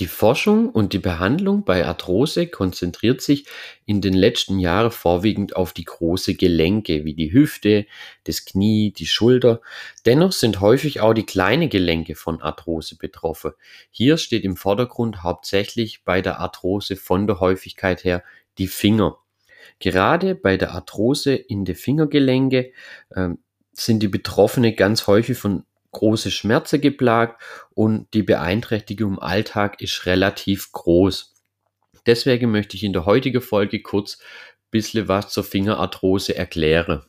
Die 0.00 0.06
Forschung 0.06 0.70
und 0.70 0.94
die 0.94 0.98
Behandlung 0.98 1.62
bei 1.66 1.84
Arthrose 1.84 2.46
konzentriert 2.46 3.20
sich 3.20 3.44
in 3.84 4.00
den 4.00 4.14
letzten 4.14 4.58
Jahren 4.58 4.90
vorwiegend 4.90 5.56
auf 5.56 5.74
die 5.74 5.84
großen 5.84 6.38
Gelenke 6.38 7.04
wie 7.04 7.12
die 7.12 7.34
Hüfte, 7.34 7.84
das 8.24 8.46
Knie, 8.46 8.92
die 8.92 9.04
Schulter. 9.04 9.60
Dennoch 10.06 10.32
sind 10.32 10.62
häufig 10.62 11.02
auch 11.02 11.12
die 11.12 11.26
kleinen 11.26 11.68
Gelenke 11.68 12.14
von 12.14 12.40
Arthrose 12.40 12.96
betroffen. 12.96 13.52
Hier 13.90 14.16
steht 14.16 14.44
im 14.44 14.56
Vordergrund 14.56 15.22
hauptsächlich 15.22 16.02
bei 16.02 16.22
der 16.22 16.40
Arthrose 16.40 16.96
von 16.96 17.26
der 17.26 17.40
Häufigkeit 17.40 18.02
her 18.02 18.24
die 18.56 18.68
Finger. 18.68 19.18
Gerade 19.80 20.34
bei 20.34 20.56
der 20.56 20.72
Arthrose 20.72 21.34
in 21.34 21.66
den 21.66 21.76
Fingergelenke 21.76 22.72
äh, 23.10 23.28
sind 23.74 24.02
die 24.02 24.08
Betroffenen 24.08 24.74
ganz 24.74 25.06
häufig 25.06 25.36
von 25.36 25.64
große 25.92 26.30
Schmerzen 26.30 26.80
geplagt 26.80 27.40
und 27.74 28.12
die 28.14 28.22
Beeinträchtigung 28.22 29.14
im 29.14 29.18
Alltag 29.18 29.80
ist 29.80 30.06
relativ 30.06 30.72
groß. 30.72 31.34
Deswegen 32.06 32.50
möchte 32.50 32.76
ich 32.76 32.84
in 32.84 32.92
der 32.92 33.06
heutigen 33.06 33.42
Folge 33.42 33.82
kurz 33.82 34.18
ein 34.18 34.70
bisschen 34.70 35.08
was 35.08 35.28
zur 35.30 35.44
Fingerarthrose 35.44 36.34
erklären. 36.34 37.02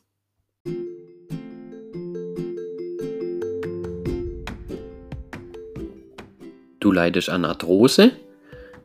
Du 6.80 6.92
leidest 6.92 7.30
an 7.30 7.46
Arthrose, 7.46 8.12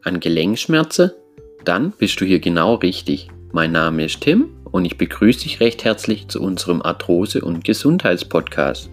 an 0.02 0.20
Gelenkschmerzen? 0.20 1.12
Dann 1.64 1.90
bist 1.92 2.20
du 2.20 2.24
hier 2.24 2.40
genau 2.40 2.74
richtig. 2.74 3.28
Mein 3.52 3.72
Name 3.72 4.04
ist 4.04 4.20
Tim 4.20 4.54
und 4.70 4.84
ich 4.84 4.98
begrüße 4.98 5.44
dich 5.44 5.60
recht 5.60 5.84
herzlich 5.84 6.28
zu 6.28 6.42
unserem 6.42 6.82
Arthrose- 6.82 7.40
und 7.40 7.64
Gesundheitspodcast. 7.64 8.90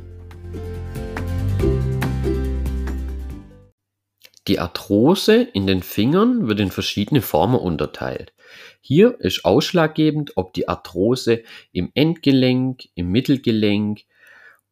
Die 4.47 4.59
Arthrose 4.59 5.41
in 5.41 5.67
den 5.67 5.83
Fingern 5.83 6.47
wird 6.47 6.59
in 6.59 6.71
verschiedene 6.71 7.21
Formen 7.21 7.59
unterteilt. 7.59 8.33
Hier 8.81 9.19
ist 9.22 9.45
ausschlaggebend, 9.45 10.33
ob 10.36 10.53
die 10.53 10.67
Arthrose 10.67 11.44
im 11.72 11.91
Endgelenk, 11.94 12.89
im 12.95 13.09
Mittelgelenk 13.09 14.02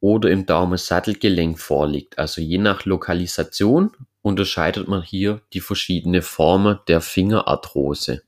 oder 0.01 0.29
im 0.29 0.45
Daumensattelgelenk 0.45 1.57
vorliegt. 1.57 2.19
Also 2.19 2.41
je 2.41 2.57
nach 2.57 2.85
Lokalisation 2.85 3.91
unterscheidet 4.21 4.87
man 4.87 5.01
hier 5.03 5.41
die 5.53 5.61
verschiedenen 5.61 6.21
Formen 6.21 6.79
der 6.87 6.99
Fingerarthrose. 6.99 8.23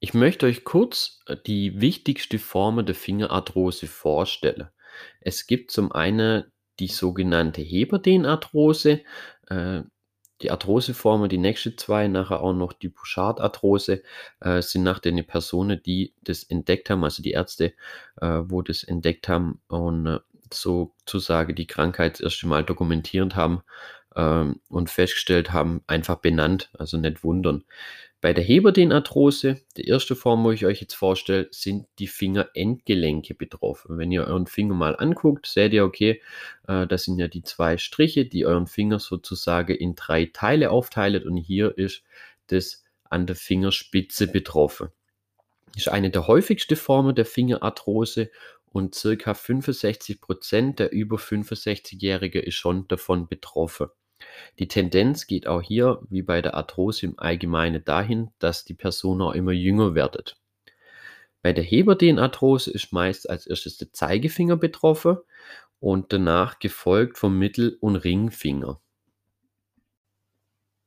Ich 0.00 0.14
möchte 0.14 0.46
euch 0.46 0.64
kurz 0.64 1.20
die 1.46 1.80
wichtigste 1.80 2.38
Form 2.38 2.84
der 2.84 2.94
Fingerarthrose 2.94 3.86
vorstellen. 3.86 4.68
Es 5.20 5.46
gibt 5.46 5.70
zum 5.70 5.92
einen 5.92 6.44
die 6.80 6.88
sogenannte 6.88 7.60
Heberdenarthrose. 7.60 9.02
Die 10.42 10.50
Arthroseformen, 10.50 11.28
die 11.28 11.38
nächsten 11.38 11.78
zwei, 11.78 12.08
nachher 12.08 12.40
auch 12.40 12.52
noch 12.52 12.72
die 12.72 12.88
Bouchard-Arthrose, 12.88 14.02
äh, 14.40 14.62
sind 14.62 14.82
nach 14.82 14.98
den 14.98 15.24
Personen, 15.26 15.80
die 15.84 16.14
das 16.22 16.42
entdeckt 16.42 16.90
haben, 16.90 17.04
also 17.04 17.22
die 17.22 17.32
Ärzte, 17.32 17.74
äh, 18.20 18.40
wo 18.44 18.62
das 18.62 18.82
entdeckt 18.82 19.28
haben 19.28 19.60
und 19.68 20.06
äh, 20.06 20.18
sozusagen 20.52 21.54
die 21.54 21.66
Krankheit 21.66 22.14
das 22.14 22.20
erste 22.20 22.46
Mal 22.46 22.64
dokumentiert 22.64 23.36
haben 23.36 23.62
ähm, 24.16 24.60
und 24.68 24.90
festgestellt 24.90 25.52
haben, 25.52 25.82
einfach 25.86 26.16
benannt, 26.16 26.70
also 26.78 26.96
nicht 26.98 27.24
wundern. 27.24 27.64
Bei 28.22 28.32
der 28.32 28.44
Heberdenarthrose, 28.44 29.62
die 29.76 29.88
erste 29.88 30.14
Form, 30.14 30.44
wo 30.44 30.52
ich 30.52 30.64
euch 30.64 30.80
jetzt 30.80 30.94
vorstelle, 30.94 31.48
sind 31.50 31.88
die 31.98 32.06
Fingerendgelenke 32.06 33.34
betroffen. 33.34 33.98
Wenn 33.98 34.12
ihr 34.12 34.22
euren 34.22 34.46
Finger 34.46 34.74
mal 34.74 34.94
anguckt, 34.94 35.46
seht 35.46 35.72
ihr, 35.72 35.84
okay, 35.84 36.22
äh, 36.68 36.86
das 36.86 37.02
sind 37.02 37.18
ja 37.18 37.26
die 37.26 37.42
zwei 37.42 37.78
Striche, 37.78 38.24
die 38.24 38.46
euren 38.46 38.68
Finger 38.68 39.00
sozusagen 39.00 39.74
in 39.74 39.96
drei 39.96 40.26
Teile 40.26 40.70
aufteilen 40.70 41.26
und 41.26 41.36
hier 41.36 41.76
ist 41.76 42.04
das 42.46 42.84
an 43.10 43.26
der 43.26 43.34
Fingerspitze 43.34 44.28
betroffen. 44.28 44.90
Ist 45.74 45.88
eine 45.88 46.10
der 46.10 46.28
häufigsten 46.28 46.76
Formen 46.76 47.16
der 47.16 47.26
Fingerarthrose 47.26 48.30
und 48.66 48.94
circa 48.94 49.34
65 49.34 50.20
Prozent 50.20 50.78
der 50.78 50.92
über 50.92 51.16
65-Jährigen 51.16 52.44
ist 52.44 52.54
schon 52.54 52.86
davon 52.86 53.26
betroffen. 53.26 53.88
Die 54.58 54.68
Tendenz 54.68 55.26
geht 55.26 55.46
auch 55.46 55.62
hier, 55.62 56.00
wie 56.10 56.22
bei 56.22 56.42
der 56.42 56.54
Arthrose 56.54 57.06
im 57.06 57.18
Allgemeinen, 57.18 57.84
dahin, 57.84 58.30
dass 58.38 58.64
die 58.64 58.74
Person 58.74 59.22
auch 59.22 59.32
immer 59.32 59.52
jünger 59.52 59.94
wird. 59.94 60.36
Bei 61.42 61.52
der 61.52 61.64
Heberdenarthrose 61.64 62.70
ist 62.70 62.92
meist 62.92 63.28
als 63.28 63.46
erstes 63.46 63.76
der 63.76 63.92
Zeigefinger 63.92 64.56
betroffen 64.56 65.18
und 65.80 66.12
danach 66.12 66.60
gefolgt 66.60 67.18
vom 67.18 67.38
Mittel- 67.38 67.76
und 67.80 67.96
Ringfinger. 67.96 68.80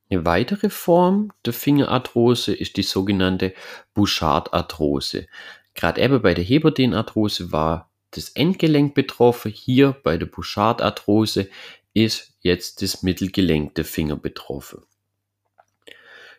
Eine 0.10 0.26
weitere 0.26 0.70
Form 0.70 1.34
der 1.46 1.54
Fingerarthrose 1.54 2.54
ist 2.54 2.78
die 2.78 2.84
sogenannte 2.84 3.54
Bouchard-Arthrose. 3.96 5.28
Gerade 5.74 6.02
eben 6.02 6.22
bei 6.22 6.34
der 6.34 6.44
Heberdenarthrose 6.44 7.52
war 7.52 7.90
das 8.12 8.30
Endgelenk 8.30 8.94
betroffen. 8.94 9.52
Hier 9.52 9.96
bei 10.04 10.18
der 10.18 10.28
Bouchard-Arthrose 10.28 11.50
ist 11.96 12.34
jetzt 12.42 12.84
das 12.84 13.02
Mittelgelenk 13.02 13.74
der 13.74 13.86
Finger 13.86 14.18
betroffen. 14.18 14.84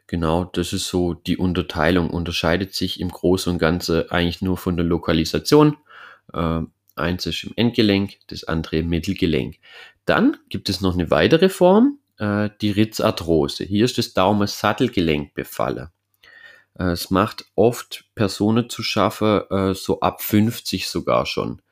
Genau, 0.06 0.44
das 0.44 0.72
ist 0.72 0.86
so 0.86 1.14
die 1.14 1.36
Unterteilung. 1.36 2.10
Unterscheidet 2.10 2.74
sich 2.74 3.00
im 3.00 3.08
Großen 3.08 3.52
und 3.52 3.58
Ganzen 3.58 4.08
eigentlich 4.10 4.40
nur 4.42 4.56
von 4.56 4.76
der 4.76 4.86
Lokalisation. 4.86 5.76
Äh, 6.32 6.60
eins 6.94 7.26
ist 7.26 7.42
im 7.42 7.52
Endgelenk, 7.56 8.18
das 8.28 8.44
andere 8.44 8.76
im 8.76 8.88
Mittelgelenk. 8.88 9.56
Dann 10.04 10.36
gibt 10.48 10.68
es 10.68 10.80
noch 10.80 10.94
eine 10.94 11.10
weitere 11.10 11.48
Form, 11.48 11.98
äh, 12.18 12.50
die 12.60 12.70
Ritzarthrose. 12.70 13.64
Hier 13.64 13.84
ist 13.84 13.98
das 13.98 14.14
Daumensattelgelenk 14.14 15.34
befallen. 15.34 15.88
Äh, 16.78 16.90
es 16.90 17.10
macht 17.10 17.46
oft 17.56 18.04
Personen 18.14 18.70
zu 18.70 18.82
schaffen, 18.82 19.42
äh, 19.50 19.74
so 19.74 20.00
ab 20.00 20.22
50 20.22 20.86
sogar 20.86 21.26
schon. 21.26 21.62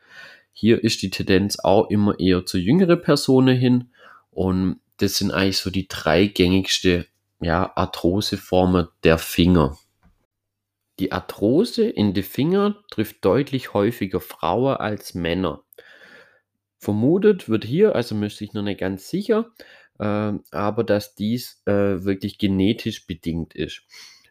Hier 0.55 0.83
ist 0.83 1.03
die 1.03 1.11
Tendenz 1.11 1.59
auch 1.59 1.91
immer 1.91 2.19
eher 2.19 2.47
zu 2.47 2.59
jüngere 2.59 2.97
Personen 2.97 3.57
hin. 3.59 3.91
Und 4.31 4.81
das 4.99 5.17
sind 5.19 5.33
eigentlich 5.33 5.59
so 5.59 5.71
die 5.71 5.89
drei 5.89 6.27
gängigste 6.27 7.07
ja, 7.41 7.73
Arthroseformen 7.75 8.89
der 9.03 9.19
Finger. 9.19 9.77
Die 11.01 11.11
Arthrose 11.11 11.89
in 11.89 12.15
die 12.15 12.23
Finger 12.23 12.83
trifft 12.91 13.25
deutlich 13.25 13.75
häufiger 13.75 14.21
Frauen 14.21 14.77
als 14.77 15.15
Männer. 15.15 15.65
Vermutet 16.79 17.49
wird 17.49 17.65
hier, 17.65 17.97
also 17.97 18.15
müsste 18.15 18.45
ich 18.45 18.53
noch 18.53 18.63
nicht 18.63 18.79
ganz 18.79 19.09
sicher, 19.09 19.51
äh, 19.99 20.33
aber 20.53 20.85
dass 20.85 21.17
dies 21.17 21.63
äh, 21.67 22.05
wirklich 22.05 22.39
genetisch 22.39 23.09
bedingt 23.09 23.55
ist. 23.55 23.83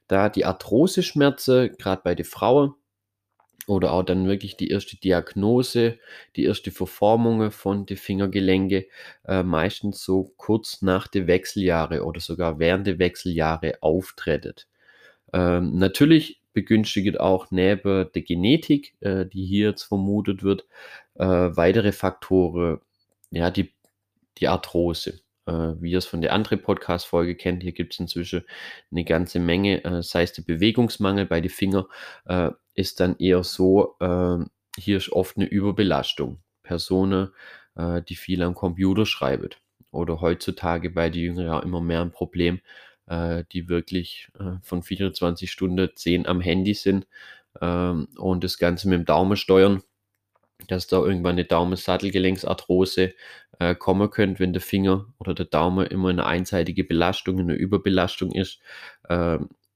Da 0.07 0.29
die 0.29 0.45
Arthroseschmerzen, 0.45 1.75
gerade 1.77 2.01
bei 2.03 2.15
den 2.15 2.25
Frauen, 2.25 2.75
oder 3.67 3.93
auch 3.93 4.03
dann 4.03 4.27
wirklich 4.27 4.57
die 4.57 4.69
erste 4.69 4.97
Diagnose, 4.97 5.99
die 6.35 6.45
erste 6.45 6.71
Verformung 6.71 7.51
von 7.51 7.85
den 7.85 7.97
Fingergelenke, 7.97 8.87
äh, 9.25 9.43
meistens 9.43 10.03
so 10.03 10.33
kurz 10.37 10.81
nach 10.81 11.07
den 11.07 11.27
Wechseljahre 11.27 12.03
oder 12.03 12.19
sogar 12.19 12.59
während 12.59 12.87
der 12.87 12.99
Wechseljahre 12.99 13.75
auftreten. 13.81 14.55
Ähm, 15.33 15.77
natürlich 15.77 16.41
begünstigt 16.53 17.19
auch 17.19 17.51
neben 17.51 18.11
der 18.13 18.21
Genetik, 18.21 18.95
äh, 19.01 19.25
die 19.25 19.45
hier 19.45 19.69
jetzt 19.69 19.83
vermutet 19.83 20.43
wird, 20.43 20.65
äh, 21.15 21.25
weitere 21.25 21.91
Faktoren, 21.91 22.79
ja, 23.31 23.49
die, 23.49 23.73
die 24.37 24.47
Arthrose 24.47 25.23
äh, 25.45 25.51
wie 25.51 25.91
ihr 25.91 25.97
es 25.97 26.05
von 26.05 26.21
der 26.21 26.33
anderen 26.33 26.61
Podcast-Folge 26.61 27.35
kennt. 27.35 27.63
Hier 27.63 27.73
gibt 27.73 27.93
es 27.93 27.99
inzwischen 27.99 28.43
eine 28.91 29.03
ganze 29.03 29.39
Menge, 29.39 29.83
äh, 29.83 30.01
sei 30.01 30.23
es 30.23 30.33
der 30.33 30.43
Bewegungsmangel 30.43 31.25
bei 31.25 31.41
den 31.41 31.49
Fingern, 31.49 31.85
äh, 32.25 32.51
ist 32.73 32.99
dann 32.99 33.17
eher 33.17 33.43
so, 33.43 33.95
äh, 33.99 34.37
hier 34.77 34.97
ist 34.97 35.11
oft 35.11 35.37
eine 35.37 35.45
Überbelastung. 35.45 36.39
Personen, 36.63 37.29
äh, 37.75 38.01
die 38.01 38.15
viel 38.15 38.41
am 38.43 38.55
Computer 38.55 39.05
schreiben. 39.05 39.49
Oder 39.91 40.21
heutzutage 40.21 40.89
bei 40.89 41.09
den 41.09 41.21
Jüngeren 41.21 41.63
immer 41.63 41.81
mehr 41.81 42.01
ein 42.01 42.11
Problem, 42.11 42.61
äh, 43.07 43.43
die 43.51 43.69
wirklich 43.69 44.29
äh, 44.39 44.57
von 44.63 44.81
24 44.81 45.51
Stunden 45.51 45.89
10 45.93 46.25
am 46.25 46.41
Handy 46.41 46.73
sind 46.73 47.07
ähm, 47.61 48.07
und 48.17 48.43
das 48.43 48.57
Ganze 48.57 48.89
mit 48.89 48.99
dem 48.99 49.05
Daumen 49.05 49.37
steuern 49.37 49.83
dass 50.67 50.87
da 50.87 50.97
irgendwann 50.97 51.33
eine 51.33 51.45
Daumensattelgelenksarthrose 51.45 53.13
äh, 53.59 53.75
kommen 53.75 54.09
könnte, 54.09 54.39
wenn 54.39 54.53
der 54.53 54.61
Finger 54.61 55.07
oder 55.19 55.33
der 55.33 55.45
Daumen 55.45 55.87
immer 55.87 56.09
eine 56.09 56.25
einseitige 56.25 56.83
Belastung, 56.83 57.39
eine 57.39 57.53
Überbelastung 57.53 58.31
ist. 58.31 58.59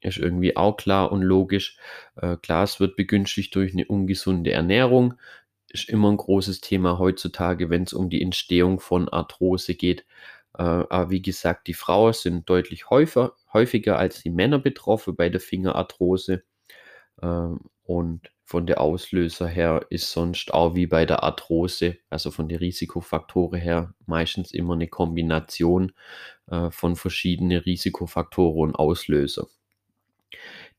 Ist 0.08 0.18
irgendwie 0.18 0.56
auch 0.58 0.78
klar 0.78 1.12
und 1.12 1.22
logisch. 1.22 1.78
Äh, 2.16 2.38
klar, 2.38 2.64
es 2.64 2.80
wird 2.80 2.96
begünstigt 2.96 3.54
durch 3.56 3.74
eine 3.74 3.86
ungesunde 3.86 4.52
Ernährung. 4.52 5.16
Ist 5.70 5.90
immer 5.90 6.10
ein 6.12 6.18
großes 6.18 6.62
Thema 6.62 6.98
heutzutage, 7.00 7.70
wenn 7.70 7.84
es 7.84 7.94
um 7.94 8.10
die 8.10 8.22
Entstehung 8.22 8.80
von 8.80 9.10
Arthrose 9.10 9.76
geht. 9.76 10.06
Äh, 10.58 10.64
aber 10.64 11.10
wie 11.12 11.22
gesagt, 11.22 11.68
die 11.68 11.74
Frauen 11.74 12.14
sind 12.14 12.50
deutlich 12.50 12.90
häufiger, 12.90 13.34
häufiger 13.54 13.98
als 14.00 14.24
die 14.24 14.30
Männer 14.30 14.60
betroffen 14.60 15.16
bei 15.16 15.30
der 15.30 15.42
Fingerarthrose. 15.42 16.44
Ähm, 17.22 17.60
und 17.84 18.32
von 18.44 18.66
der 18.66 18.82
Auslöser 18.82 19.48
her 19.48 19.86
ist 19.90 20.12
sonst 20.12 20.54
auch 20.54 20.76
wie 20.76 20.88
bei 20.88 21.06
der 21.06 21.24
Arthrose, 21.24 21.98
also 22.10 22.32
von 22.32 22.48
den 22.50 22.60
Risikofaktoren 22.60 23.60
her, 23.60 23.94
meistens 24.06 24.52
immer 24.54 24.74
eine 24.74 24.88
Kombination 24.88 25.94
äh, 26.48 26.72
von 26.72 26.96
verschiedenen 26.96 27.60
Risikofaktoren 27.60 28.70
und 28.72 28.76
Auslöser. 28.76 29.48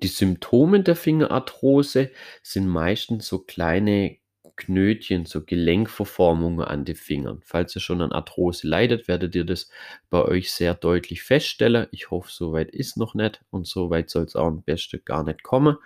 Die 0.02 0.08
Symptome 0.08 0.82
der 0.82 0.96
Fingerarthrose 0.96 2.10
sind 2.42 2.68
meistens 2.68 3.26
so 3.26 3.40
kleine 3.40 4.18
Knötchen, 4.58 5.24
so 5.24 5.44
Gelenkverformungen 5.44 6.66
an 6.66 6.84
den 6.84 6.96
Fingern. 6.96 7.40
Falls 7.44 7.74
ihr 7.76 7.80
schon 7.80 8.02
an 8.02 8.12
Arthrose 8.12 8.66
leidet, 8.66 9.08
werdet 9.08 9.34
ihr 9.34 9.44
das 9.44 9.70
bei 10.10 10.22
euch 10.22 10.52
sehr 10.52 10.74
deutlich 10.74 11.22
feststellen. 11.22 11.86
Ich 11.92 12.10
hoffe, 12.10 12.30
soweit 12.30 12.70
ist 12.70 12.96
noch 12.96 13.14
nicht 13.14 13.40
und 13.50 13.66
soweit 13.66 14.10
soll 14.10 14.24
es 14.24 14.36
auch 14.36 14.48
am 14.48 14.62
besten 14.62 15.00
gar 15.04 15.22
nicht 15.22 15.42
kommen. 15.42 15.76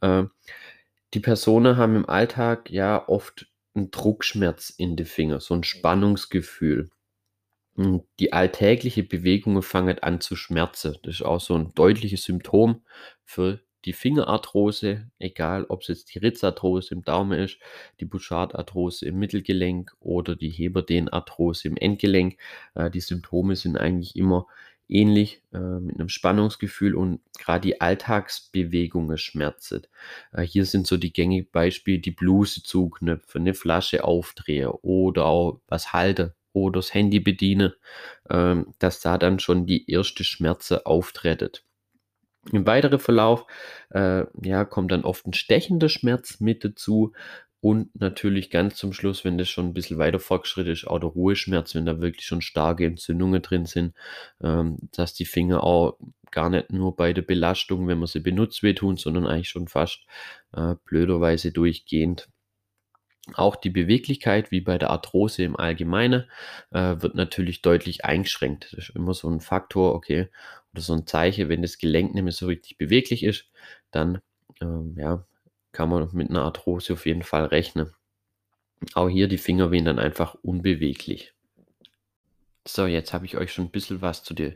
Äh, 0.00 0.24
die 1.14 1.20
Personen 1.20 1.76
haben 1.76 1.96
im 1.96 2.08
Alltag 2.08 2.70
ja 2.70 3.08
oft 3.08 3.46
einen 3.74 3.90
Druckschmerz 3.90 4.70
in 4.70 4.96
den 4.96 5.06
Finger, 5.06 5.40
so 5.40 5.54
ein 5.54 5.64
Spannungsgefühl. 5.64 6.90
Die 7.76 8.32
alltägliche 8.32 9.02
Bewegung 9.02 9.60
fangen 9.62 9.98
an 9.98 10.20
zu 10.22 10.34
schmerzen. 10.34 10.96
Das 11.02 11.16
ist 11.16 11.22
auch 11.22 11.40
so 11.40 11.54
ein 11.54 11.74
deutliches 11.74 12.24
Symptom 12.24 12.82
für 13.24 13.60
die 13.84 13.92
Fingerarthrose, 13.92 15.10
egal 15.18 15.64
ob 15.68 15.82
es 15.82 15.88
jetzt 15.88 16.14
die 16.14 16.18
Ritzarthrose 16.18 16.94
im 16.94 17.02
Daumen 17.04 17.38
ist, 17.38 17.58
die 18.00 18.06
Bouchardarthrose 18.06 19.06
im 19.06 19.18
Mittelgelenk 19.18 19.94
oder 20.00 20.36
die 20.36 20.50
Heberdenarthrose 20.50 21.68
im 21.68 21.76
Endgelenk. 21.76 22.38
Äh, 22.74 22.90
die 22.90 23.00
Symptome 23.00 23.56
sind 23.56 23.76
eigentlich 23.76 24.16
immer 24.16 24.46
ähnlich 24.88 25.42
äh, 25.52 25.58
mit 25.58 26.00
einem 26.00 26.08
Spannungsgefühl 26.08 26.94
und 26.94 27.20
gerade 27.38 27.60
die 27.60 27.80
Alltagsbewegungen 27.80 29.18
schmerzen. 29.18 29.86
Äh, 30.32 30.42
hier 30.42 30.64
sind 30.64 30.86
so 30.86 30.96
die 30.96 31.12
gängigen 31.12 31.50
Beispiele, 31.52 31.98
die 31.98 32.10
Bluse 32.10 32.62
zuknöpfen, 32.62 33.42
eine 33.42 33.54
Flasche 33.54 34.02
aufdrehen 34.02 34.68
oder 34.82 35.26
auch 35.26 35.60
was 35.68 35.92
halten 35.92 36.32
oder 36.56 36.78
das 36.78 36.94
Handy 36.94 37.20
bedienen, 37.20 37.72
äh, 38.28 38.56
dass 38.78 39.00
da 39.00 39.18
dann 39.18 39.38
schon 39.38 39.66
die 39.66 39.90
erste 39.90 40.24
Schmerze 40.24 40.86
auftreten. 40.86 41.50
Im 42.52 42.66
weiteren 42.66 42.98
Verlauf 42.98 43.44
äh, 43.90 44.24
ja, 44.42 44.64
kommt 44.64 44.92
dann 44.92 45.04
oft 45.04 45.26
ein 45.26 45.32
stechender 45.32 45.88
Schmerz 45.88 46.40
mit 46.40 46.64
dazu 46.64 47.12
und 47.60 47.98
natürlich 48.00 48.50
ganz 48.50 48.76
zum 48.76 48.92
Schluss, 48.92 49.24
wenn 49.24 49.38
das 49.38 49.48
schon 49.48 49.66
ein 49.66 49.74
bisschen 49.74 49.98
weiter 49.98 50.20
fortgeschritten 50.20 50.72
ist, 50.72 50.86
auch 50.86 51.00
der 51.00 51.08
Ruheschmerz, 51.08 51.74
wenn 51.74 51.86
da 51.86 52.00
wirklich 52.00 52.24
schon 52.24 52.40
starke 52.40 52.86
Entzündungen 52.86 53.42
drin 53.42 53.66
sind, 53.66 53.94
ähm, 54.42 54.78
dass 54.92 55.14
die 55.14 55.24
Finger 55.24 55.64
auch 55.64 55.98
gar 56.30 56.48
nicht 56.48 56.70
nur 56.72 56.94
bei 56.96 57.12
der 57.12 57.22
Belastung, 57.22 57.88
wenn 57.88 57.98
man 57.98 58.06
sie 58.06 58.20
benutzt, 58.20 58.62
wehtun, 58.62 58.96
sondern 58.96 59.26
eigentlich 59.26 59.48
schon 59.48 59.68
fast 59.68 60.06
äh, 60.52 60.76
blöderweise 60.84 61.50
durchgehend. 61.52 62.28
Auch 63.34 63.56
die 63.56 63.70
Beweglichkeit, 63.70 64.50
wie 64.52 64.60
bei 64.60 64.78
der 64.78 64.90
Arthrose 64.90 65.42
im 65.42 65.56
Allgemeinen, 65.56 66.30
äh, 66.70 66.96
wird 67.00 67.14
natürlich 67.16 67.60
deutlich 67.62 68.04
eingeschränkt. 68.04 68.72
Das 68.72 68.88
ist 68.90 68.96
immer 68.96 69.14
so 69.14 69.28
ein 69.28 69.40
Faktor, 69.40 69.94
okay, 69.94 70.28
oder 70.72 70.82
so 70.82 70.92
ein 70.94 71.06
Zeichen, 71.06 71.48
wenn 71.48 71.62
das 71.62 71.78
Gelenk 71.78 72.14
nicht 72.14 72.22
mehr 72.22 72.32
so 72.32 72.46
richtig 72.46 72.78
beweglich 72.78 73.24
ist, 73.24 73.50
dann 73.90 74.20
ähm, 74.60 74.94
ja, 74.98 75.26
kann 75.72 75.88
man 75.88 76.08
mit 76.12 76.30
einer 76.30 76.42
Arthrose 76.42 76.92
auf 76.92 77.06
jeden 77.06 77.22
Fall 77.24 77.46
rechnen. 77.46 77.92
Auch 78.94 79.08
hier 79.08 79.28
die 79.28 79.38
Finger 79.38 79.70
werden 79.70 79.84
dann 79.84 79.98
einfach 80.00 80.34
unbeweglich. 80.42 81.35
So, 82.68 82.86
jetzt 82.86 83.12
habe 83.12 83.26
ich 83.26 83.36
euch 83.36 83.52
schon 83.52 83.66
ein 83.66 83.70
bisschen 83.70 84.02
was 84.02 84.24
zu 84.24 84.34
der 84.34 84.54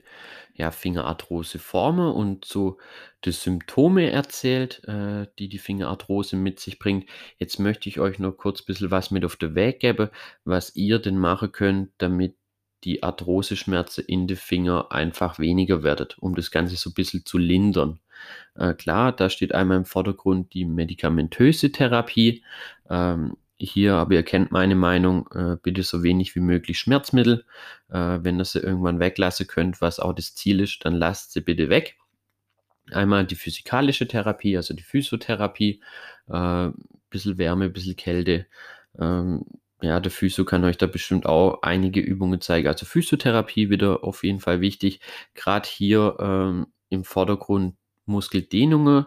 ja, 0.54 0.72
Fingerarthrose-Forme 0.72 2.12
und 2.12 2.44
zu 2.44 2.78
den 3.24 3.32
Symptome 3.32 4.10
erzählt, 4.10 4.82
äh, 4.88 5.26
die 5.38 5.48
die 5.48 5.58
Fingerarthrose 5.58 6.36
mit 6.36 6.58
sich 6.58 6.80
bringt. 6.80 7.08
Jetzt 7.38 7.60
möchte 7.60 7.88
ich 7.88 8.00
euch 8.00 8.18
noch 8.18 8.32
kurz 8.32 8.62
ein 8.62 8.66
bisschen 8.66 8.90
was 8.90 9.12
mit 9.12 9.24
auf 9.24 9.36
den 9.36 9.54
Weg 9.54 9.78
geben, 9.78 10.10
was 10.44 10.74
ihr 10.74 10.98
denn 10.98 11.18
machen 11.18 11.52
könnt, 11.52 11.92
damit 11.98 12.36
die 12.82 13.02
Arthrose-Schmerzen 13.02 14.04
in 14.06 14.26
den 14.26 14.36
Finger 14.36 14.90
einfach 14.90 15.38
weniger 15.38 15.82
werdet, 15.84 16.18
um 16.18 16.34
das 16.34 16.50
Ganze 16.50 16.76
so 16.76 16.90
ein 16.90 16.94
bisschen 16.94 17.24
zu 17.24 17.38
lindern. 17.38 18.00
Äh, 18.56 18.74
klar, 18.74 19.12
da 19.12 19.30
steht 19.30 19.54
einmal 19.54 19.76
im 19.76 19.84
Vordergrund 19.84 20.52
die 20.54 20.64
medikamentöse 20.64 21.70
Therapie. 21.70 22.42
Ähm, 22.88 23.36
hier, 23.60 23.94
aber 23.94 24.14
ihr 24.14 24.22
kennt 24.22 24.52
meine 24.52 24.74
Meinung, 24.74 25.28
äh, 25.34 25.56
bitte 25.62 25.82
so 25.82 26.02
wenig 26.02 26.34
wie 26.34 26.40
möglich 26.40 26.78
Schmerzmittel. 26.78 27.44
Äh, 27.88 28.18
wenn 28.22 28.38
ihr 28.38 28.44
sie 28.44 28.60
irgendwann 28.60 29.00
weglassen 29.00 29.46
könnt, 29.46 29.80
was 29.80 30.00
auch 30.00 30.12
das 30.14 30.34
Ziel 30.34 30.60
ist, 30.60 30.84
dann 30.84 30.94
lasst 30.94 31.32
sie 31.32 31.40
bitte 31.40 31.68
weg. 31.68 31.96
Einmal 32.90 33.26
die 33.26 33.36
physikalische 33.36 34.08
Therapie, 34.08 34.56
also 34.56 34.74
die 34.74 34.82
Physiotherapie, 34.82 35.82
äh, 36.28 36.70
bisschen 37.10 37.38
Wärme, 37.38 37.70
bisschen 37.70 37.96
Kälte. 37.96 38.46
Ähm, 38.98 39.44
ja, 39.82 40.00
der 40.00 40.10
Physio 40.10 40.44
kann 40.44 40.64
euch 40.64 40.76
da 40.76 40.86
bestimmt 40.86 41.26
auch 41.26 41.62
einige 41.62 42.00
Übungen 42.00 42.40
zeigen. 42.40 42.68
Also 42.68 42.86
Physiotherapie 42.86 43.70
wieder 43.70 44.04
auf 44.04 44.24
jeden 44.24 44.40
Fall 44.40 44.60
wichtig. 44.60 45.00
Gerade 45.34 45.68
hier 45.68 46.16
ähm, 46.20 46.66
im 46.90 47.04
Vordergrund 47.04 47.76
Muskeldehnungen 48.04 49.06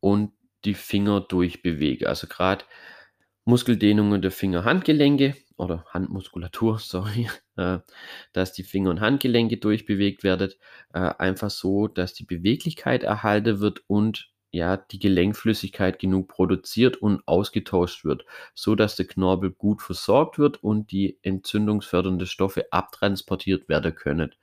und 0.00 0.32
die 0.64 0.74
Finger 0.74 1.20
durchbewegen. 1.20 2.06
Also 2.06 2.26
gerade 2.26 2.64
Muskeldehnungen 3.46 4.22
der 4.22 4.32
Finger-Handgelenke 4.32 5.36
oder 5.56 5.86
Handmuskulatur, 5.88 6.78
sorry, 6.80 7.30
äh, 7.56 7.78
dass 8.32 8.52
die 8.52 8.64
Finger- 8.64 8.90
und 8.90 9.00
Handgelenke 9.00 9.56
durchbewegt 9.56 10.24
werden. 10.24 10.52
Äh, 10.92 10.98
einfach 10.98 11.50
so, 11.50 11.86
dass 11.88 12.12
die 12.12 12.24
Beweglichkeit 12.24 13.04
erhalten 13.04 13.60
wird 13.60 13.82
und 13.86 14.30
ja, 14.56 14.76
die 14.78 14.98
Gelenkflüssigkeit 14.98 15.98
genug 15.98 16.28
produziert 16.28 16.96
und 16.96 17.22
ausgetauscht 17.26 18.04
wird, 18.04 18.24
so 18.54 18.74
dass 18.74 18.96
der 18.96 19.06
Knorpel 19.06 19.50
gut 19.50 19.82
versorgt 19.82 20.38
wird 20.38 20.62
und 20.62 20.90
die 20.90 21.18
entzündungsfördernde 21.22 22.26
Stoffe 22.26 22.66
abtransportiert 22.72 23.68
werden 23.68 23.94
können. 23.94 24.34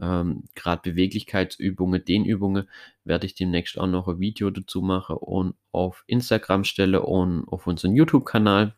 Ähm, 0.00 0.44
Gerade 0.56 0.90
Beweglichkeitsübungen, 0.90 2.04
Dehnübungen 2.04 2.68
werde 3.04 3.26
ich 3.26 3.34
demnächst 3.34 3.78
auch 3.78 3.86
noch 3.86 4.08
ein 4.08 4.18
Video 4.18 4.50
dazu 4.50 4.82
machen 4.82 5.16
und 5.16 5.54
auf 5.70 6.02
Instagram 6.08 6.64
stelle 6.64 7.02
und 7.02 7.44
auf 7.46 7.66
unseren 7.66 7.94
YouTube-Kanal 7.94 8.74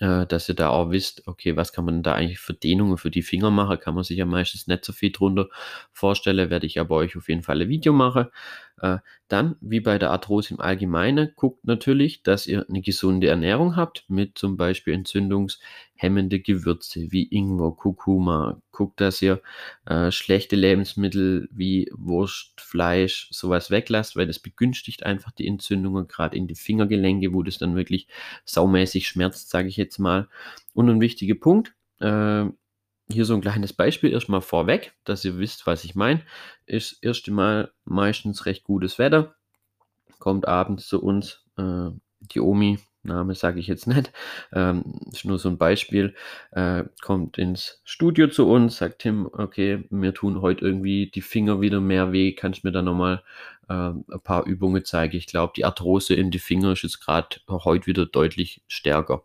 äh, 0.00 0.26
dass 0.26 0.48
ihr 0.48 0.54
da 0.54 0.68
auch 0.70 0.90
wisst, 0.90 1.26
okay, 1.26 1.56
was 1.56 1.72
kann 1.72 1.84
man 1.84 2.02
da 2.02 2.14
eigentlich 2.14 2.38
für 2.38 2.54
Dehnungen 2.54 2.98
für 2.98 3.10
die 3.10 3.22
Finger 3.22 3.50
machen, 3.50 3.78
kann 3.80 3.94
man 3.94 4.04
sich 4.04 4.16
ja 4.16 4.26
meistens 4.26 4.66
nicht 4.66 4.84
so 4.84 4.92
viel 4.92 5.12
drunter 5.12 5.48
vorstellen, 5.92 6.50
werde 6.50 6.66
ich 6.66 6.80
aber 6.80 6.96
euch 6.96 7.16
auf 7.16 7.28
jeden 7.28 7.42
Fall 7.42 7.60
ein 7.60 7.68
Video 7.68 7.92
machen. 7.92 8.26
Äh, 8.82 8.98
dann, 9.28 9.56
wie 9.60 9.80
bei 9.80 9.96
der 9.96 10.10
Arthrose 10.10 10.54
im 10.54 10.60
Allgemeinen, 10.60 11.30
guckt 11.36 11.64
natürlich, 11.64 12.22
dass 12.24 12.48
ihr 12.48 12.66
eine 12.68 12.82
gesunde 12.82 13.28
Ernährung 13.28 13.76
habt, 13.76 14.04
mit 14.08 14.36
zum 14.36 14.56
Beispiel 14.56 14.92
entzündungshemmende 14.92 16.40
Gewürze 16.40 17.12
wie 17.12 17.28
Ingwer, 17.30 17.76
Kurkuma. 17.76 18.60
Guckt, 18.72 19.00
dass 19.00 19.22
ihr 19.22 19.40
äh, 19.86 20.10
schlechte 20.10 20.56
Lebensmittel 20.56 21.48
wie 21.52 21.88
Wurst, 21.94 22.60
Fleisch, 22.60 23.28
sowas 23.30 23.70
weglasst, 23.70 24.16
weil 24.16 24.26
das 24.26 24.40
begünstigt 24.40 25.06
einfach 25.06 25.30
die 25.30 25.46
Entzündungen, 25.46 26.08
gerade 26.08 26.36
in 26.36 26.48
die 26.48 26.56
Fingergelenke, 26.56 27.32
wo 27.32 27.44
das 27.44 27.58
dann 27.58 27.76
wirklich 27.76 28.08
saumäßig 28.44 29.06
schmerzt, 29.06 29.48
sage 29.48 29.68
ich 29.68 29.76
jetzt 29.76 29.98
mal. 29.98 30.28
Und 30.74 30.90
ein 30.90 31.00
wichtiger 31.00 31.36
Punkt, 31.36 31.74
äh, 32.00 32.46
hier 33.10 33.24
so 33.24 33.34
ein 33.34 33.40
kleines 33.40 33.72
Beispiel 33.72 34.12
erstmal 34.12 34.40
vorweg, 34.40 34.92
dass 35.04 35.24
ihr 35.24 35.38
wisst, 35.38 35.66
was 35.66 35.84
ich 35.84 35.94
meine. 35.94 36.22
Ist 36.66 36.98
erst 37.02 37.28
einmal 37.28 37.72
meistens 37.84 38.46
recht 38.46 38.64
gutes 38.64 38.98
Wetter. 38.98 39.34
Kommt 40.18 40.46
abends 40.46 40.86
zu 40.86 41.02
uns 41.02 41.44
äh, 41.56 41.90
die 42.20 42.40
Omi, 42.40 42.78
Name 43.04 43.34
sage 43.34 43.58
ich 43.58 43.66
jetzt 43.66 43.86
nicht, 43.86 44.12
ähm, 44.52 45.00
ist 45.10 45.24
nur 45.24 45.38
so 45.38 45.48
ein 45.48 45.58
Beispiel, 45.58 46.14
äh, 46.52 46.84
kommt 47.02 47.38
ins 47.38 47.80
Studio 47.84 48.28
zu 48.28 48.48
uns, 48.48 48.76
sagt 48.76 49.00
Tim, 49.00 49.28
okay, 49.32 49.84
mir 49.90 50.14
tun 50.14 50.40
heute 50.40 50.64
irgendwie 50.64 51.10
die 51.10 51.20
Finger 51.20 51.60
wieder 51.60 51.80
mehr 51.80 52.12
weh, 52.12 52.32
kannst 52.32 52.62
du 52.62 52.68
mir 52.68 52.72
da 52.72 52.82
nochmal 52.82 53.22
äh, 53.68 53.72
ein 53.72 54.20
paar 54.22 54.46
Übungen 54.46 54.84
zeigen. 54.84 55.16
Ich 55.16 55.26
glaube, 55.26 55.52
die 55.56 55.64
Arthrose 55.64 56.14
in 56.14 56.30
die 56.30 56.38
Finger 56.38 56.72
ist 56.72 56.82
jetzt 56.82 57.00
gerade 57.00 57.38
heute 57.48 57.86
wieder 57.86 58.06
deutlich 58.06 58.62
stärker. 58.68 59.24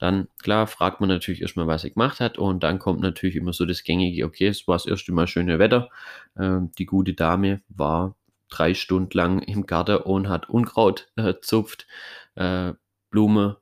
Dann, 0.00 0.28
klar, 0.42 0.66
fragt 0.66 1.00
man 1.00 1.10
natürlich 1.10 1.42
erstmal, 1.42 1.66
was 1.66 1.84
er 1.84 1.90
gemacht 1.90 2.20
hat. 2.20 2.38
Und 2.38 2.62
dann 2.62 2.78
kommt 2.78 3.00
natürlich 3.00 3.36
immer 3.36 3.52
so 3.52 3.66
das 3.66 3.84
gängige, 3.84 4.24
okay, 4.24 4.48
es 4.48 4.66
war 4.66 4.76
das 4.76 4.86
erste 4.86 5.12
Mal 5.12 5.26
schöne 5.26 5.58
Wetter. 5.58 5.90
Ähm, 6.38 6.72
die 6.78 6.86
gute 6.86 7.12
Dame 7.12 7.60
war 7.68 8.16
drei 8.48 8.74
Stunden 8.74 9.16
lang 9.16 9.40
im 9.42 9.66
Garten 9.66 9.98
und 9.98 10.28
hat 10.28 10.48
Unkraut 10.48 11.08
äh, 11.16 11.34
zupft, 11.42 11.86
äh, 12.34 12.72
Blume, 13.10 13.58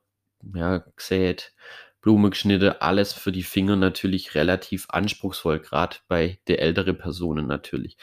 ja, 0.55 0.77
gesät, 0.95 1.53
Blume 2.01 2.29
geschnitten, 2.29 2.73
alles 2.79 3.11
für 3.13 3.33
die 3.33 3.43
Finger 3.43 3.75
natürlich 3.75 4.33
relativ 4.33 4.85
anspruchsvoll, 4.89 5.59
gerade 5.59 5.97
bei 6.07 6.39
der 6.47 6.61
älteren 6.61 6.97
Personen 6.97 7.47
natürlich. 7.47 7.97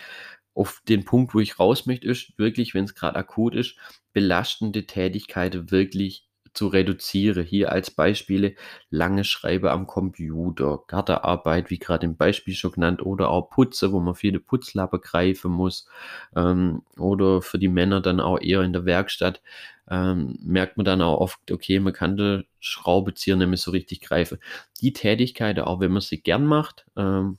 Auf 0.55 0.83
den 0.89 1.05
Punkt, 1.05 1.35
wo 1.35 1.41
ich 1.41 1.59
raus 1.59 1.87
möchte, 1.87 2.09
ist 2.09 2.39
wirklich, 2.39 2.75
wenn 2.75 2.85
es 2.85 2.95
gerade 2.95 3.17
akut 3.17 3.55
ist, 3.55 3.77
belastende 4.13 4.87
Tätigkeiten 4.87 5.71
wirklich 5.71 6.26
zu 6.57 6.69
reduzieren. 6.69 7.45
Hier 7.45 7.73
als 7.73 7.91
Beispiele 7.91 8.55
lange 8.91 9.25
Schreibe 9.25 9.71
am 9.71 9.87
Computer, 9.87 10.81
Gartenarbeit, 10.87 11.71
wie 11.71 11.79
gerade 11.79 12.07
im 12.07 12.17
Beispiel 12.17 12.55
schon 12.55 12.73
genannt, 12.73 13.05
oder 13.05 13.31
auch 13.31 13.51
Putze, 13.51 13.93
wo 13.93 14.01
man 14.01 14.15
viele 14.15 14.41
Putzlappe 14.41 14.99
greifen 15.01 15.51
muss, 15.53 15.87
ähm, 16.35 16.83
oder 16.99 17.43
für 17.43 17.59
die 17.59 17.69
Männer 17.69 18.01
dann 18.01 18.21
auch 18.21 18.41
eher 18.41 18.63
in 18.63 18.73
der 18.73 18.85
Werkstatt. 18.85 19.43
Ähm, 19.89 20.39
merkt 20.43 20.77
man 20.77 20.85
dann 20.85 21.03
auch 21.03 21.21
oft, 21.21 21.51
okay, 21.53 21.79
man 21.79 21.93
kann 21.93 22.17
die 22.17 22.45
Schraubezieher 22.59 23.37
nicht 23.37 23.49
mehr 23.49 23.57
so 23.57 23.71
richtig 23.71 24.01
greifen. 24.01 24.39
Die 24.81 24.93
Tätigkeit, 24.93 25.61
auch 25.61 25.81
wenn 25.81 25.93
man 25.93 26.01
sie 26.03 26.21
gern 26.21 26.45
macht, 26.47 26.87
ähm, 26.97 27.39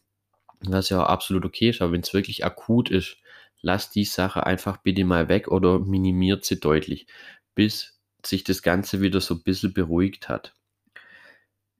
was 0.62 0.90
ja 0.90 1.06
absolut 1.06 1.46
okay 1.46 1.70
ist, 1.70 1.82
aber 1.82 1.92
wenn 1.92 2.02
es 2.02 2.14
wirklich 2.14 2.46
akut 2.46 2.90
ist, 2.90 3.18
lasst 3.62 3.96
die 3.96 4.06
Sache 4.06 4.46
einfach 4.46 4.78
bitte 4.78 5.04
mal 5.06 5.30
weg 5.30 5.48
oder 5.50 5.80
minimiert 5.80 6.46
sie 6.46 6.60
deutlich, 6.60 7.08
bis 7.56 7.97
sich 8.26 8.44
das 8.44 8.62
Ganze 8.62 9.02
wieder 9.02 9.22
so 9.22 9.36
ein 9.36 9.44
bisschen 9.44 9.74
beruhigt 9.74 10.30
hat. 10.30 10.54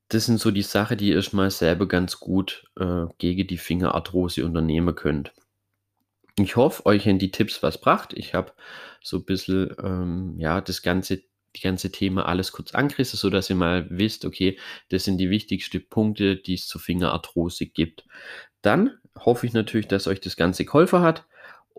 Das 0.10 0.26
sind 0.26 0.40
so 0.40 0.52
die 0.52 0.62
Sachen, 0.62 0.98
die 0.98 1.10
ihr 1.10 1.16
erstmal 1.16 1.52
selber 1.52 1.88
ganz 1.88 2.20
gut 2.20 2.66
äh, 2.80 3.06
gegen 3.18 3.48
die 3.48 3.58
Fingerarthrose 3.58 4.46
unternehmen 4.46 4.96
könnt. 4.96 5.34
Ich 6.40 6.56
hoffe, 6.56 6.86
euch 6.86 7.06
haben 7.08 7.20
die 7.20 7.32
Tipps 7.32 7.62
was 7.64 7.76
gebracht. 7.76 8.14
Ich 8.16 8.34
habe 8.34 8.54
so 9.04 9.18
ein 9.18 9.26
bisschen, 9.26 9.76
ähm, 9.84 10.36
ja, 10.38 10.62
das 10.62 10.82
ganze, 10.82 11.24
die 11.56 11.62
ganze 11.62 11.92
Thema 11.92 12.28
alles 12.28 12.52
kurz 12.52 12.74
angerissen, 12.74 13.18
sodass 13.18 13.50
ihr 13.50 13.56
mal 13.56 13.88
wisst, 13.90 14.24
okay, 14.24 14.58
das 14.90 15.04
sind 15.04 15.18
die 15.18 15.30
wichtigsten 15.30 15.88
Punkte, 15.90 16.38
die 16.38 16.54
es 16.54 16.68
zur 16.68 16.80
Fingerarthrose 16.80 17.66
gibt. 17.66 18.06
Dann 18.62 18.98
hoffe 19.18 19.48
ich 19.48 19.54
natürlich, 19.54 19.88
dass 19.88 20.08
euch 20.08 20.22
das 20.22 20.38
Ganze 20.38 20.64
geholfen 20.64 21.02
hat. 21.02 21.26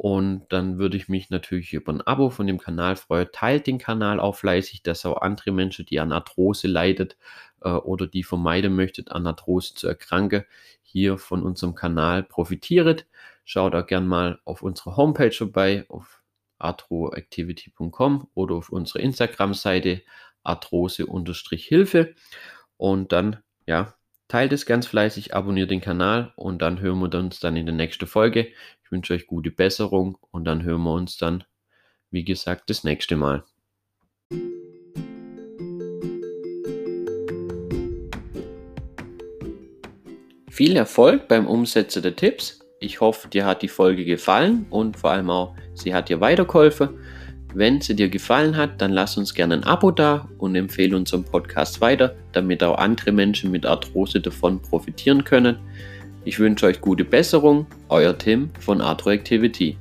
Und 0.00 0.46
dann 0.50 0.78
würde 0.78 0.96
ich 0.96 1.08
mich 1.08 1.28
natürlich 1.28 1.72
über 1.72 1.92
ein 1.92 2.00
Abo 2.02 2.30
von 2.30 2.46
dem 2.46 2.58
Kanal 2.58 2.94
freuen. 2.94 3.26
Teilt 3.32 3.66
den 3.66 3.78
Kanal 3.78 4.20
auch 4.20 4.36
fleißig, 4.36 4.84
dass 4.84 5.04
auch 5.04 5.22
andere 5.22 5.50
Menschen, 5.50 5.86
die 5.86 5.98
an 5.98 6.12
Arthrose 6.12 6.68
leidet 6.68 7.16
äh, 7.62 7.70
oder 7.70 8.06
die 8.06 8.22
vermeiden 8.22 8.76
möchtet, 8.76 9.10
an 9.10 9.26
Arthrose 9.26 9.74
zu 9.74 9.88
erkranken, 9.88 10.44
hier 10.84 11.18
von 11.18 11.42
unserem 11.42 11.74
Kanal 11.74 12.22
profitiert. 12.22 13.06
Schaut 13.44 13.74
auch 13.74 13.88
gern 13.88 14.06
mal 14.06 14.38
auf 14.44 14.62
unserer 14.62 14.96
Homepage 14.96 15.32
vorbei, 15.32 15.84
auf 15.88 16.22
arthroactivity.com 16.58 18.28
oder 18.34 18.54
auf 18.54 18.70
unserer 18.70 19.00
Instagram-Seite 19.00 20.02
arthrose-hilfe. 20.44 22.14
Und 22.76 23.10
dann, 23.10 23.38
ja, 23.66 23.94
teilt 24.28 24.52
es 24.52 24.66
ganz 24.66 24.86
fleißig, 24.86 25.34
abonniert 25.34 25.70
den 25.70 25.80
Kanal 25.80 26.32
und 26.36 26.62
dann 26.62 26.80
hören 26.80 27.00
wir 27.00 27.18
uns 27.18 27.40
dann 27.40 27.56
in 27.56 27.66
der 27.66 27.74
nächsten 27.74 28.06
Folge. 28.06 28.52
Ich 28.88 28.92
wünsche 28.92 29.12
euch 29.12 29.26
gute 29.26 29.50
Besserung 29.50 30.16
und 30.30 30.46
dann 30.46 30.62
hören 30.62 30.82
wir 30.84 30.94
uns 30.94 31.18
dann, 31.18 31.44
wie 32.10 32.24
gesagt, 32.24 32.70
das 32.70 32.84
nächste 32.84 33.16
Mal. 33.16 33.44
Viel 40.50 40.74
Erfolg 40.74 41.28
beim 41.28 41.46
Umsetzen 41.46 42.02
der 42.02 42.16
Tipps. 42.16 42.60
Ich 42.80 43.02
hoffe, 43.02 43.28
dir 43.28 43.44
hat 43.44 43.60
die 43.60 43.68
Folge 43.68 44.06
gefallen 44.06 44.64
und 44.70 44.96
vor 44.96 45.10
allem 45.10 45.28
auch, 45.28 45.54
sie 45.74 45.92
hat 45.92 46.08
dir 46.08 46.22
weitergeholfen. 46.22 46.88
Wenn 47.52 47.82
sie 47.82 47.94
dir 47.94 48.08
gefallen 48.08 48.56
hat, 48.56 48.80
dann 48.80 48.92
lass 48.92 49.18
uns 49.18 49.34
gerne 49.34 49.52
ein 49.52 49.64
Abo 49.64 49.90
da 49.90 50.30
und 50.38 50.54
empfehle 50.54 50.96
unseren 50.96 51.24
Podcast 51.24 51.82
weiter, 51.82 52.16
damit 52.32 52.62
auch 52.62 52.78
andere 52.78 53.12
Menschen 53.12 53.50
mit 53.50 53.66
Arthrose 53.66 54.22
davon 54.22 54.62
profitieren 54.62 55.24
können. 55.24 55.58
Ich 56.24 56.38
wünsche 56.38 56.66
euch 56.66 56.80
gute 56.80 57.04
Besserung, 57.04 57.66
euer 57.88 58.16
Tim 58.16 58.50
von 58.60 58.80
Arthroactivity. 58.80 59.76